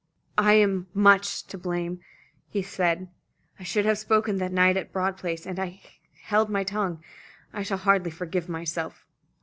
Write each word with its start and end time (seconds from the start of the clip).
"I 0.39 0.53
am 0.53 0.87
much 0.95 1.45
to 1.45 1.59
blame," 1.59 1.99
he 2.49 2.63
said. 2.63 3.07
"I 3.59 3.63
should 3.63 3.85
have 3.85 3.99
spoken 3.99 4.37
that 4.37 4.51
night 4.51 4.75
at 4.75 4.91
Broad 4.91 5.15
Place, 5.15 5.45
and 5.45 5.59
I 5.59 5.79
held 6.23 6.49
my 6.49 6.63
tongue. 6.63 7.03
I 7.53 7.61
shall 7.61 7.77
hardly 7.77 8.09
forgive 8.09 8.49
myself." 8.49 9.05